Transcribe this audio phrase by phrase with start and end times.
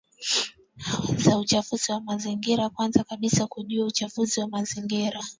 [1.17, 5.19] za uchafuzi wa mazingiraKwanza kabisa ni kujua uchafuzi wa mazingira